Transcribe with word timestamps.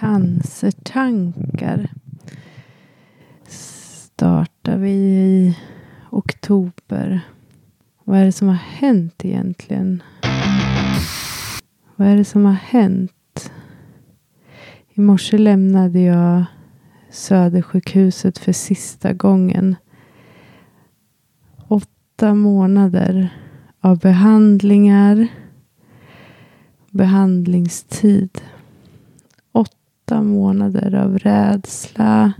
cancertankar 0.00 1.90
startar 3.46 4.76
vi 4.76 4.90
i 4.90 5.58
oktober. 6.10 7.20
Vad 8.04 8.18
är 8.18 8.24
det 8.24 8.32
som 8.32 8.48
har 8.48 8.54
hänt 8.54 9.24
egentligen? 9.24 10.02
Vad 11.96 12.08
är 12.08 12.16
det 12.16 12.24
som 12.24 12.44
har 12.44 12.52
hänt? 12.52 13.52
I 14.88 15.00
morse 15.00 15.38
lämnade 15.38 16.00
jag 16.00 16.44
Södersjukhuset 17.10 18.38
för 18.38 18.52
sista 18.52 19.12
gången. 19.12 19.76
Åtta 21.68 22.34
månader 22.34 23.28
av 23.80 23.98
behandlingar, 23.98 25.28
behandlingstid. 26.90 28.40
Åtta 30.08 30.22
månader 30.22 30.94
av 30.94 31.18
rädsla, 31.18 32.32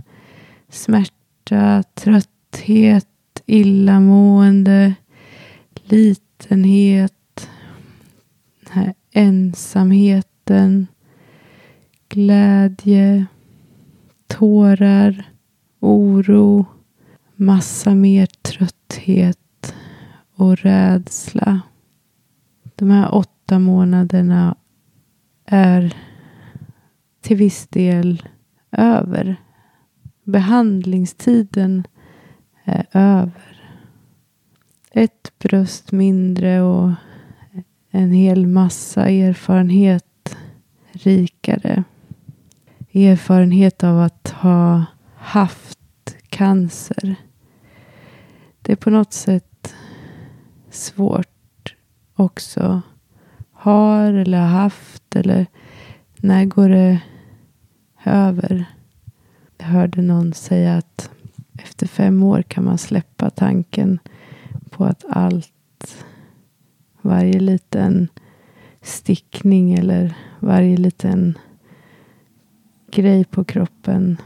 smärta, 0.69 1.83
trötthet, 1.93 3.07
illamående, 3.45 4.93
litenhet, 5.83 7.49
den 8.59 8.71
här 8.73 8.93
ensamheten, 9.11 10.87
glädje, 12.09 13.25
tårar, 14.27 15.29
oro, 15.79 16.65
massa 17.35 17.95
mer 17.95 18.25
trötthet 18.25 19.73
och 20.35 20.57
rädsla. 20.57 21.61
De 22.75 22.91
här 22.91 23.13
åtta 23.15 23.59
månaderna 23.59 24.55
är 25.45 26.08
till 27.21 27.37
viss 27.37 27.67
del 27.67 28.23
över. 28.71 29.35
Behandlingstiden 30.23 31.83
är 32.63 32.85
över. 32.93 33.63
Ett 34.91 35.33
bröst 35.39 35.91
mindre 35.91 36.61
och 36.61 36.91
en 37.91 38.11
hel 38.11 38.47
massa 38.47 39.09
erfarenhet 39.09 40.37
rikare. 40.91 41.83
Erfarenhet 42.93 43.83
av 43.83 43.99
att 43.99 44.29
ha 44.29 44.85
haft 45.15 45.79
cancer. 46.29 47.15
Det 48.61 48.71
är 48.71 48.75
på 48.75 48.89
något 48.89 49.13
sätt 49.13 49.75
svårt 50.69 51.75
också. 52.15 52.81
Har 53.51 54.13
eller 54.13 54.41
haft 54.41 55.15
eller 55.15 55.45
när 56.21 56.45
går 56.45 56.69
det 56.69 57.01
över? 58.05 58.65
Jag 59.57 59.65
hörde 59.65 60.01
någon 60.01 60.33
säga 60.33 60.77
att 60.77 61.11
efter 61.53 61.87
fem 61.87 62.23
år 62.23 62.41
kan 62.41 62.63
man 62.63 62.77
släppa 62.77 63.29
tanken 63.29 63.99
på 64.69 64.85
att 64.85 65.05
allt, 65.09 66.05
varje 67.01 67.39
liten 67.39 68.07
stickning 68.81 69.73
eller 69.73 70.17
varje 70.39 70.77
liten 70.77 71.37
grej 72.91 73.25
på 73.25 73.43
kroppen 73.43 74.17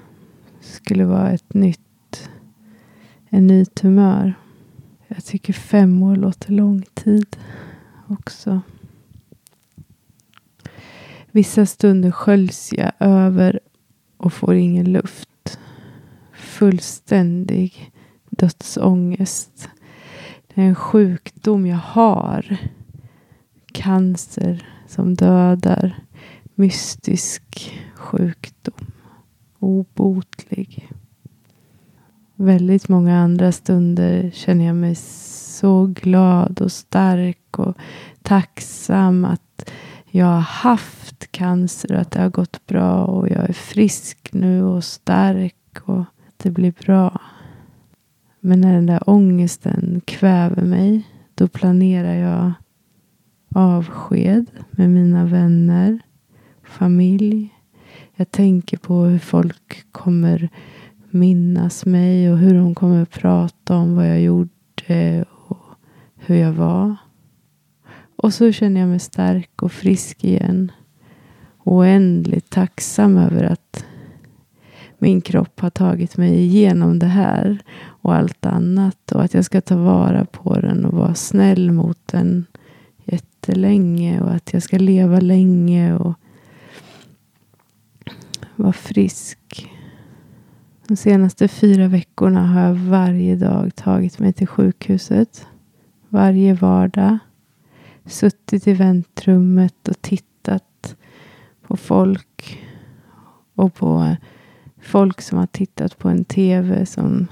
skulle 0.61 1.05
vara 1.05 1.31
ett 1.31 1.53
nytt, 1.53 2.29
en 3.29 3.47
ny 3.47 3.65
tumör. 3.65 4.33
Jag 5.07 5.25
tycker 5.25 5.53
fem 5.53 6.03
år 6.03 6.15
låter 6.15 6.51
lång 6.51 6.83
tid 6.93 7.37
också. 8.07 8.61
Vissa 11.35 11.65
stunder 11.65 12.11
sköljs 12.11 12.73
jag 12.73 12.91
över 12.99 13.59
och 14.17 14.33
får 14.33 14.55
ingen 14.55 14.91
luft. 14.91 15.59
Fullständig 16.33 17.91
dödsångest. 18.29 19.69
Det 20.47 20.61
är 20.61 20.65
en 20.65 20.75
sjukdom 20.75 21.65
jag 21.65 21.77
har. 21.77 22.57
Cancer 23.71 24.67
som 24.87 25.15
dödar. 25.15 25.99
Mystisk 26.55 27.73
sjukdom. 27.95 28.91
Obotlig. 29.59 30.89
Väldigt 32.35 32.89
många 32.89 33.19
andra 33.19 33.51
stunder 33.51 34.31
känner 34.33 34.65
jag 34.65 34.75
mig 34.75 34.95
så 34.95 35.85
glad 35.85 36.61
och 36.61 36.71
stark 36.71 37.59
och 37.59 37.77
tacksam 38.21 39.25
att 39.25 39.69
jag 40.15 40.25
har 40.25 40.39
haft 40.39 41.31
cancer 41.31 41.93
och 41.93 42.01
att 42.01 42.11
det 42.11 42.21
har 42.21 42.29
gått 42.29 42.65
bra 42.67 43.05
och 43.05 43.29
jag 43.29 43.49
är 43.49 43.53
frisk 43.53 44.29
nu 44.33 44.63
och 44.63 44.83
stark 44.83 45.55
och 45.83 45.99
att 46.01 46.37
det 46.37 46.51
blir 46.51 46.73
bra. 46.85 47.21
Men 48.39 48.61
när 48.61 48.73
den 48.73 48.85
där 48.85 49.09
ångesten 49.09 50.01
kväver 50.05 50.61
mig 50.61 51.07
då 51.35 51.47
planerar 51.47 52.13
jag 52.13 52.53
avsked 53.55 54.45
med 54.71 54.89
mina 54.89 55.25
vänner, 55.25 55.99
familj. 56.63 57.49
Jag 58.15 58.31
tänker 58.31 58.77
på 58.77 59.03
hur 59.03 59.19
folk 59.19 59.91
kommer 59.91 60.49
minnas 61.09 61.85
mig 61.85 62.31
och 62.31 62.37
hur 62.37 62.53
de 62.53 62.75
kommer 62.75 63.05
prata 63.05 63.75
om 63.77 63.95
vad 63.95 64.09
jag 64.09 64.21
gjorde 64.21 65.25
och 65.47 65.57
hur 66.15 66.35
jag 66.35 66.53
var. 66.53 66.95
Och 68.23 68.33
så 68.33 68.51
känner 68.51 68.79
jag 68.79 68.89
mig 68.89 68.99
stark 68.99 69.63
och 69.63 69.71
frisk 69.71 70.23
igen. 70.23 70.71
Oändligt 71.63 72.49
tacksam 72.49 73.17
över 73.17 73.43
att 73.43 73.85
min 74.97 75.21
kropp 75.21 75.59
har 75.59 75.69
tagit 75.69 76.17
mig 76.17 76.39
igenom 76.39 76.99
det 76.99 77.05
här 77.07 77.63
och 77.85 78.15
allt 78.15 78.45
annat. 78.45 79.11
Och 79.11 79.23
att 79.23 79.33
jag 79.33 79.45
ska 79.45 79.61
ta 79.61 79.77
vara 79.77 80.25
på 80.25 80.59
den 80.59 80.85
och 80.85 80.93
vara 80.93 81.15
snäll 81.15 81.71
mot 81.71 81.97
den 82.05 82.45
jättelänge. 83.05 84.21
Och 84.21 84.31
att 84.31 84.53
jag 84.53 84.63
ska 84.63 84.77
leva 84.77 85.19
länge 85.19 85.93
och 85.93 86.13
vara 88.55 88.73
frisk. 88.73 89.69
De 90.87 90.95
senaste 90.95 91.47
fyra 91.47 91.87
veckorna 91.87 92.47
har 92.47 92.61
jag 92.61 92.75
varje 92.75 93.35
dag 93.35 93.75
tagit 93.75 94.19
mig 94.19 94.33
till 94.33 94.47
sjukhuset. 94.47 95.47
Varje 96.09 96.53
vardag 96.53 97.17
suttit 98.05 98.67
i 98.67 98.73
väntrummet 98.73 99.87
och 99.87 100.01
tittat 100.01 100.95
på 101.61 101.77
folk. 101.77 102.59
Och 103.55 103.73
på 103.73 104.15
folk 104.81 105.21
som 105.21 105.37
har 105.37 105.47
tittat 105.47 105.97
på 105.97 106.09
en 106.09 106.25
tv 106.25 106.85
som 106.85 107.27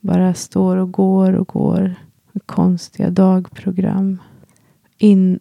bara 0.00 0.34
står 0.34 0.76
och 0.76 0.92
går 0.92 1.32
och 1.32 1.48
går. 1.48 1.94
Med 2.32 2.46
konstiga 2.46 3.10
dagprogram. 3.10 4.18
In 4.98 5.40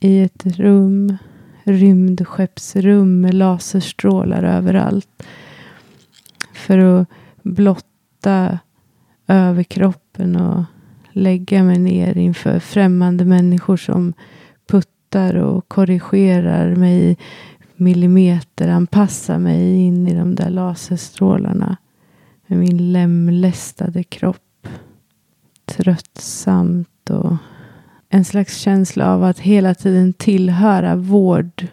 i 0.00 0.20
ett 0.20 0.46
rum. 0.46 1.16
Rymdskeppsrum 1.64 3.20
med 3.20 3.34
laserstrålar 3.34 4.42
överallt. 4.42 5.22
För 6.54 6.78
att 6.78 7.08
blotta 7.42 8.58
överkroppen 9.26 10.36
och 10.36 10.64
lägga 11.12 11.62
mig 11.62 11.78
ner 11.78 12.16
inför 12.18 12.58
främmande 12.58 13.24
människor 13.24 13.76
som 13.76 14.12
puttar 14.66 15.34
och 15.34 15.68
korrigerar 15.68 16.76
mig 16.76 17.16
millimeter, 17.76 18.68
anpassar 18.68 19.38
mig 19.38 19.76
in 19.76 20.08
i 20.08 20.14
de 20.14 20.34
där 20.34 20.50
laserstrålarna 20.50 21.76
med 22.46 22.58
min 22.58 22.92
lemlästade 22.92 24.02
kropp. 24.02 24.68
Tröttsamt 25.64 27.10
och 27.10 27.36
en 28.08 28.24
slags 28.24 28.56
känsla 28.56 29.14
av 29.14 29.24
att 29.24 29.38
hela 29.38 29.74
tiden 29.74 30.12
tillhöra 30.12 30.96
vård. 30.96 31.66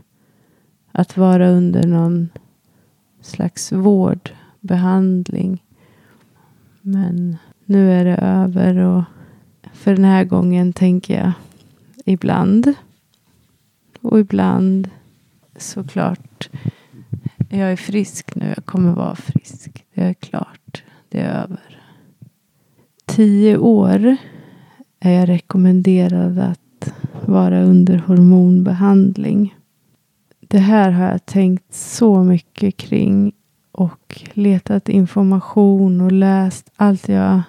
Att 0.91 1.17
vara 1.17 1.49
under 1.49 1.87
någon 1.87 2.29
slags 3.21 3.71
vård, 3.71 4.29
behandling. 4.59 5.63
Men 6.81 7.37
nu 7.65 7.91
är 7.91 8.05
det 8.05 8.15
över 8.15 8.75
och 8.77 9.03
för 9.77 9.95
den 9.95 10.05
här 10.05 10.23
gången 10.23 10.73
tänker 10.73 11.17
jag 11.19 11.31
ibland. 12.05 12.73
Och 14.01 14.19
ibland 14.19 14.89
såklart. 15.55 16.49
Jag 17.49 17.71
är 17.71 17.75
frisk 17.75 18.35
nu. 18.35 18.53
Jag 18.55 18.65
kommer 18.65 18.93
vara 18.93 19.15
frisk. 19.15 19.85
Det 19.93 20.01
är 20.01 20.13
klart. 20.13 20.83
Det 21.09 21.19
är 21.19 21.43
över. 21.43 21.81
Tio 23.05 23.57
år 23.57 24.17
är 24.99 25.11
jag 25.11 25.29
rekommenderad 25.29 26.39
att 26.39 26.93
vara 27.25 27.63
under 27.63 27.97
hormonbehandling. 27.97 29.55
Det 30.39 30.59
här 30.59 30.91
har 30.91 31.11
jag 31.11 31.25
tänkt 31.25 31.73
så 31.73 32.23
mycket 32.23 32.77
kring 32.77 33.33
och 33.71 34.25
letat 34.33 34.89
information 34.89 36.01
och 36.01 36.11
läst 36.11 36.71
allt 36.75 37.09
jag 37.09 37.41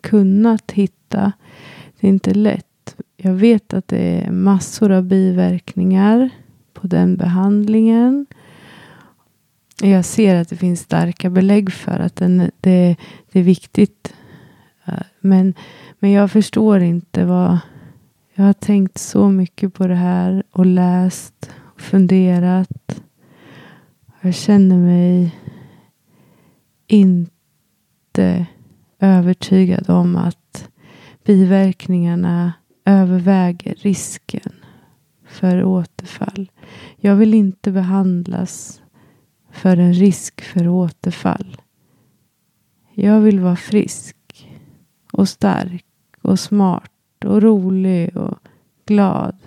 kunnat 0.00 0.70
hitta. 0.70 0.99
Det 1.10 2.06
är 2.06 2.08
inte 2.08 2.34
lätt. 2.34 2.96
Jag 3.16 3.32
vet 3.32 3.74
att 3.74 3.88
det 3.88 4.24
är 4.24 4.30
massor 4.30 4.92
av 4.92 5.04
biverkningar 5.04 6.30
på 6.72 6.86
den 6.86 7.16
behandlingen. 7.16 8.26
jag 9.82 10.04
ser 10.04 10.36
att 10.36 10.48
det 10.48 10.56
finns 10.56 10.80
starka 10.80 11.30
belägg 11.30 11.72
för 11.72 11.98
att 11.98 12.16
den, 12.16 12.50
det, 12.60 12.96
det 13.32 13.38
är 13.40 13.42
viktigt. 13.42 14.14
Men, 15.20 15.54
men 15.98 16.10
jag 16.10 16.30
förstår 16.30 16.80
inte 16.80 17.24
vad... 17.24 17.58
Jag 18.34 18.44
har 18.44 18.52
tänkt 18.52 18.98
så 18.98 19.28
mycket 19.28 19.74
på 19.74 19.86
det 19.86 19.94
här 19.94 20.42
och 20.50 20.66
läst 20.66 21.50
och 21.56 21.80
funderat. 21.80 23.02
Jag 24.20 24.34
känner 24.34 24.76
mig 24.76 25.36
inte 26.86 28.46
övertygad 28.98 29.90
om 29.90 30.16
att 30.16 30.69
biverkningarna 31.30 32.52
överväger 32.84 33.74
risken 33.74 34.52
för 35.24 35.64
återfall. 35.64 36.50
Jag 36.96 37.16
vill 37.16 37.34
inte 37.34 37.72
behandlas 37.72 38.82
för 39.50 39.76
en 39.76 39.94
risk 39.94 40.40
för 40.40 40.68
återfall. 40.68 41.56
Jag 42.94 43.20
vill 43.20 43.40
vara 43.40 43.56
frisk 43.56 44.16
och 45.12 45.28
stark 45.28 45.86
och 46.22 46.40
smart 46.40 47.24
och 47.24 47.42
rolig 47.42 48.16
och 48.16 48.38
glad. 48.86 49.38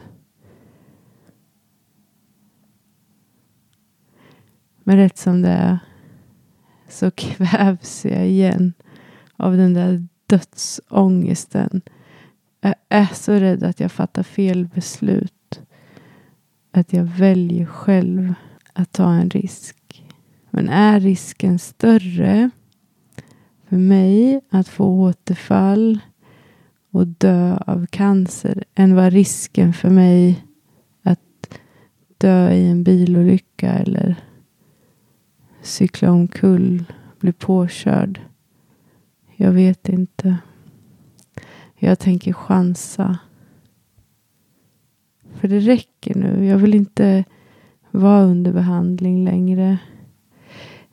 Men 4.83 4.97
rätt 4.97 5.17
som 5.17 5.41
det 5.41 5.49
är 5.49 5.79
så 6.89 7.11
kvävs 7.15 8.05
jag 8.05 8.27
igen 8.27 8.73
av 9.37 9.57
den 9.57 9.73
där 9.73 10.07
dödsångesten. 10.33 11.81
Jag 12.61 12.75
är 12.89 13.13
så 13.13 13.31
rädd 13.31 13.63
att 13.63 13.79
jag 13.79 13.91
fattar 13.91 14.23
fel 14.23 14.67
beslut. 14.75 15.61
Att 16.71 16.93
jag 16.93 17.03
väljer 17.03 17.65
själv 17.65 18.33
att 18.73 18.91
ta 18.91 19.13
en 19.13 19.29
risk. 19.29 20.03
Men 20.49 20.69
är 20.69 20.99
risken 20.99 21.59
större 21.59 22.49
för 23.69 23.77
mig 23.77 24.41
att 24.49 24.67
få 24.67 24.85
återfall 24.85 25.99
och 26.91 27.07
dö 27.07 27.57
av 27.67 27.85
cancer 27.85 28.63
än 28.75 28.95
vad 28.95 29.13
risken 29.13 29.73
för 29.73 29.89
mig 29.89 30.45
att 31.03 31.59
dö 32.17 32.51
i 32.51 32.69
en 32.69 32.83
bilolycka 32.83 33.69
eller 33.69 34.15
cykla 35.61 36.11
omkull, 36.11 36.83
bli 37.19 37.33
påkörd. 37.33 38.19
Jag 39.35 39.51
vet 39.51 39.89
inte. 39.89 40.37
Jag 41.75 41.99
tänker 41.99 42.33
chansa. 42.33 43.17
För 45.33 45.47
det 45.47 45.59
räcker 45.59 46.15
nu. 46.15 46.45
Jag 46.45 46.57
vill 46.57 46.73
inte 46.73 47.23
vara 47.91 48.23
under 48.23 48.53
behandling 48.53 49.25
längre. 49.25 49.77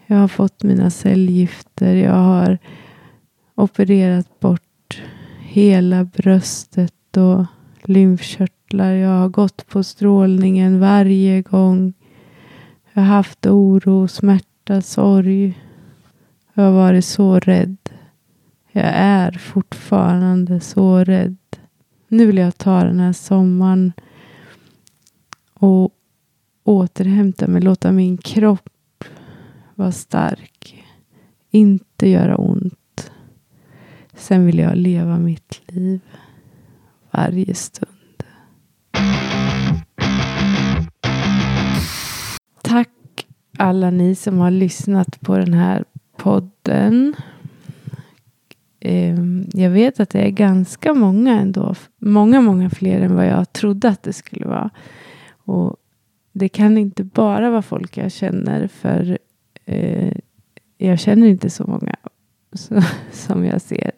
Jag 0.07 0.17
har 0.17 0.29
fått 0.29 0.63
mina 0.63 0.91
cellgifter. 0.91 1.95
Jag 1.95 2.13
har 2.15 2.59
opererat 3.55 4.41
bort 4.41 5.03
hela 5.41 6.05
bröstet 6.05 7.17
och 7.17 7.47
lymfkörtlar. 7.83 8.93
Jag 8.93 9.19
har 9.19 9.29
gått 9.29 9.67
på 9.67 9.83
strålningen 9.83 10.81
varje 10.81 11.43
gång. 11.43 11.93
Jag 12.93 13.03
har 13.03 13.09
haft 13.09 13.47
oro, 13.47 14.09
smärta, 14.09 14.83
sorg. 14.83 15.59
Jag 16.55 16.63
har 16.63 16.73
varit 16.73 17.05
så 17.05 17.39
rädd. 17.39 17.80
Jag 18.81 18.93
är 18.95 19.33
fortfarande 19.33 20.61
så 20.61 21.05
rädd. 21.05 21.37
Nu 22.09 22.27
vill 22.27 22.37
jag 22.37 22.59
ta 22.59 22.85
den 22.85 23.01
här 23.01 23.13
sommaren 23.13 23.93
och 25.55 25.95
återhämta 26.65 27.47
mig. 27.47 27.63
Låta 27.63 27.93
min 27.93 28.19
kropp 28.19 29.05
vara 29.75 29.93
stark. 29.93 30.85
Inte 31.51 32.09
göra 32.09 32.37
ont. 32.37 33.11
Sen 34.15 34.47
vill 34.47 34.59
jag 34.59 34.77
leva 34.77 35.19
mitt 35.19 35.61
liv 35.67 36.01
varje 37.11 37.55
stund. 37.55 38.25
Tack 42.63 43.27
alla 43.59 43.91
ni 43.91 44.15
som 44.15 44.39
har 44.39 44.51
lyssnat 44.51 45.21
på 45.21 45.39
den 45.39 45.55
här 45.55 45.85
podden. 46.17 47.15
Ehm, 48.81 49.47
jag 49.53 49.71
vet 49.71 50.01
att 50.01 50.11
det 50.11 50.21
är 50.21 50.31
ganska 50.31 50.95
många 50.95 51.41
ändå. 51.41 51.75
Många, 51.99 52.41
många 52.41 52.71
fler 52.71 53.01
än 53.01 53.15
vad 53.15 53.27
jag 53.27 53.53
trodde 53.53 53.89
att 53.89 54.03
det 54.03 54.13
skulle 54.13 54.47
vara. 54.47 54.71
Och 55.45 55.77
det 56.33 56.49
kan 56.49 56.79
inte 56.79 57.05
bara 57.05 57.51
vara 57.51 57.63
folk 57.63 57.97
jag 57.97 58.13
känner. 58.13 58.67
För 58.67 59.19
eh, 59.65 60.13
jag 60.79 60.99
känner 60.99 61.27
inte 61.27 61.51
så 61.51 61.65
många 61.67 61.97
så, 62.53 62.83
som 63.13 63.45
jag 63.45 63.61
ser. 63.61 63.91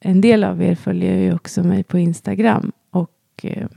En 0.00 0.20
del 0.20 0.44
av 0.44 0.62
er 0.62 0.74
följer 0.74 1.18
ju 1.18 1.34
också 1.34 1.64
mig 1.64 1.84
på 1.84 1.98
Instagram. 1.98 2.72
Och 2.90 3.10
eh, 3.42 3.68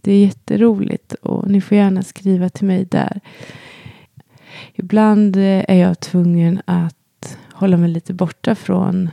det 0.00 0.12
är 0.12 0.24
jätteroligt. 0.24 1.14
Och 1.14 1.50
ni 1.50 1.60
får 1.60 1.76
gärna 1.76 2.02
skriva 2.02 2.48
till 2.48 2.66
mig 2.66 2.84
där. 2.84 3.20
Ibland 4.74 5.36
eh, 5.36 5.64
är 5.68 5.76
jag 5.76 6.00
tvungen 6.00 6.62
att 6.64 7.38
hålla 7.52 7.76
mig 7.76 7.90
lite 7.90 8.14
borta 8.14 8.54
från 8.54 9.04
eh, 9.06 9.10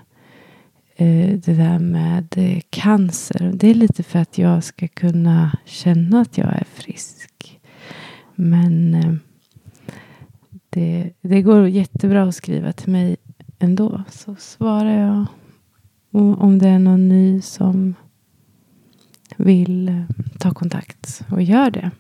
Eh, 1.00 1.40
det 1.40 1.54
där 1.54 1.80
med 1.80 2.34
eh, 2.38 2.62
cancer. 2.70 3.52
Det 3.54 3.68
är 3.68 3.74
lite 3.74 4.04
för 4.04 4.20
att 4.20 4.38
jag 4.38 4.64
ska 4.64 4.88
kunna 4.88 5.58
känna 5.66 6.22
att 6.22 6.38
jag 6.38 6.48
är 6.48 6.66
frisk. 6.74 7.60
Men 8.36 8.94
eh, 8.94 9.14
det, 10.70 11.14
det 11.22 11.42
går 11.42 11.68
jättebra 11.68 12.24
att 12.24 12.36
skriva 12.36 12.74
till 12.74 12.92
mig 12.92 13.18
ändå. 13.60 14.04
Så 14.10 14.36
svarar 14.36 15.00
jag 15.00 15.26
Och 16.12 16.42
om 16.44 16.60
det 16.60 16.68
är 16.68 16.80
någon 16.80 17.10
ny 17.10 17.42
som 17.42 17.96
vill 19.38 20.06
ta 20.40 20.54
kontakt 20.54 21.22
och 21.32 21.42
gör 21.42 21.72
det. 21.72 21.92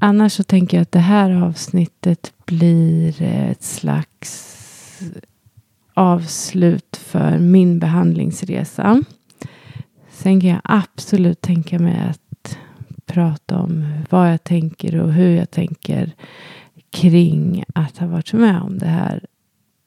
Annars 0.00 0.32
så 0.32 0.42
tänker 0.42 0.76
jag 0.76 0.82
att 0.82 0.92
det 0.92 0.98
här 0.98 1.30
avsnittet 1.30 2.32
blir 2.46 3.22
ett 3.22 3.62
slags 3.62 4.54
avslut 5.98 6.96
för 6.96 7.38
min 7.38 7.78
behandlingsresa. 7.78 9.02
Sen 10.10 10.40
kan 10.40 10.50
jag 10.50 10.60
absolut 10.64 11.40
tänka 11.40 11.78
mig 11.78 11.98
att 12.10 12.58
prata 13.06 13.58
om 13.58 13.86
vad 14.10 14.32
jag 14.32 14.44
tänker 14.44 15.00
och 15.00 15.12
hur 15.12 15.36
jag 15.36 15.50
tänker 15.50 16.12
kring 16.90 17.64
att 17.74 17.98
ha 17.98 18.06
varit 18.06 18.32
med 18.32 18.62
om 18.62 18.78
det 18.78 18.86
här. 18.86 19.26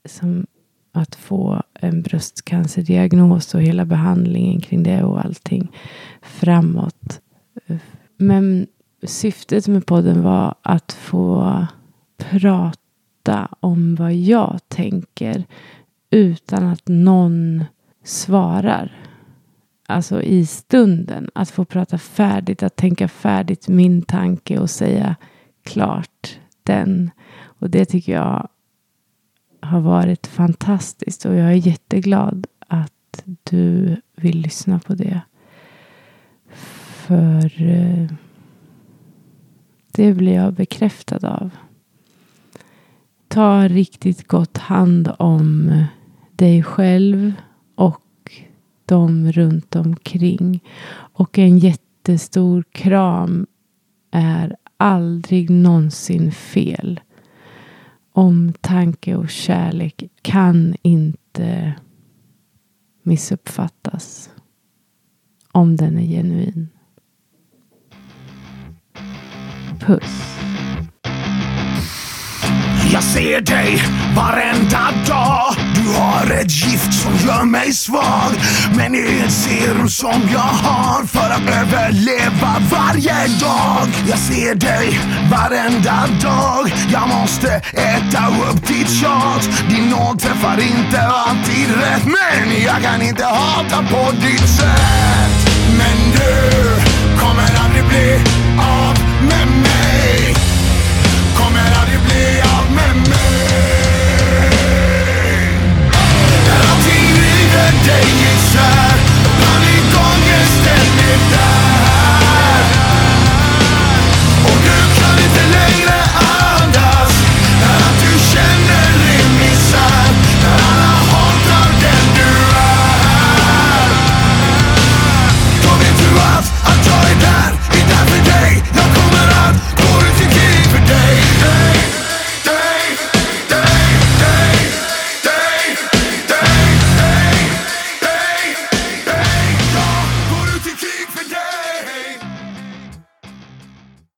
Som 0.05 0.45
att 0.91 1.15
få 1.15 1.63
en 1.73 2.01
bröstcancerdiagnos 2.01 3.53
och 3.53 3.61
hela 3.61 3.85
behandlingen 3.85 4.61
kring 4.61 4.83
det 4.83 5.03
och 5.03 5.25
allting 5.25 5.71
framåt. 6.21 7.21
Men 8.17 8.67
syftet 9.03 9.67
med 9.67 9.85
podden 9.85 10.23
var 10.23 10.55
att 10.61 10.91
få 10.91 11.65
prata 12.17 13.49
om 13.59 13.95
vad 13.95 14.13
jag 14.13 14.59
tänker 14.67 15.43
utan 16.11 16.63
att 16.63 16.87
någon 16.87 17.65
svarar. 18.03 18.91
Alltså 19.87 20.21
i 20.21 20.45
stunden. 20.45 21.29
Att 21.35 21.49
få 21.49 21.65
prata 21.65 21.97
färdigt, 21.97 22.63
att 22.63 22.75
tänka 22.75 23.07
färdigt 23.07 23.67
min 23.67 24.01
tanke 24.01 24.59
och 24.59 24.69
säga 24.69 25.15
klart 25.63 26.39
den. 26.63 27.11
Och 27.43 27.69
det 27.69 27.85
tycker 27.85 28.13
jag 28.13 28.47
har 29.59 29.79
varit 29.79 30.27
fantastiskt 30.27 31.25
och 31.25 31.35
jag 31.35 31.47
är 31.47 31.67
jätteglad 31.67 32.47
att 32.67 33.23
du 33.43 33.95
vill 34.15 34.41
lyssna 34.41 34.79
på 34.79 34.95
det. 34.95 35.21
För 36.89 37.61
eh, 37.61 38.11
det 39.91 40.13
blir 40.13 40.33
jag 40.33 40.53
bekräftad 40.53 41.27
av. 41.27 41.49
Ta 43.27 43.67
riktigt 43.67 44.27
gott 44.27 44.57
hand 44.57 45.11
om 45.19 45.71
dig 46.41 46.63
själv 46.63 47.33
och 47.75 48.31
de 48.85 49.31
runt 49.31 49.75
omkring. 49.75 50.63
Och 50.93 51.39
en 51.39 51.57
jättestor 51.57 52.63
kram 52.71 53.47
är 54.11 54.55
aldrig 54.77 55.49
någonsin 55.49 56.31
fel. 56.31 56.99
Omtanke 58.13 59.15
och 59.15 59.29
kärlek 59.29 60.03
kan 60.21 60.75
inte 60.81 61.73
missuppfattas 63.03 64.29
om 65.51 65.75
den 65.75 65.97
är 65.97 66.07
genuin. 66.07 66.69
Puss. 69.79 70.37
Jag 72.93 73.03
ser 73.03 73.41
dig 73.41 73.77
varenda 74.15 74.91
dag 75.07 75.70
du 75.83 75.87
har 75.87 76.31
ett 76.41 76.51
gift 76.51 76.93
som 76.93 77.13
gör 77.27 77.43
mig 77.43 77.73
svag. 77.73 78.31
Men 78.77 78.91
det 78.91 78.99
är 78.99 79.25
ett 79.25 79.31
serum 79.31 79.89
som 79.89 80.21
jag 80.33 80.39
har 80.39 81.05
för 81.05 81.29
att 81.29 81.47
överleva 81.61 82.55
varje 82.71 83.27
dag. 83.39 83.87
Jag 84.09 84.19
ser 84.19 84.55
dig 84.55 84.99
varenda 85.31 86.07
dag. 86.21 86.73
Jag 86.91 87.07
måste 87.09 87.49
äta 87.73 88.27
upp 88.49 88.67
ditt 88.67 88.89
tjat. 88.89 89.49
Din 89.69 89.89
nåd 89.89 90.19
träffar 90.19 90.59
inte 90.59 91.01
alltid 91.01 91.67
rätt. 91.75 92.05
Men 92.05 92.63
jag 92.65 92.81
kan 92.83 93.01
inte 93.01 93.25
hata 93.25 93.77
på 93.77 94.11
ditt 94.11 94.49
sätt. 94.49 95.35
Men 95.77 95.97
du 96.11 96.61
kommer 97.19 97.49
aldrig 97.63 97.85
bli 97.87 98.19
av 98.57 98.95
med 99.21 99.47
mig. 99.47 100.35
Kommer 101.35 101.79
aldrig 101.81 101.99
bli 102.07 102.41
av 102.41 102.60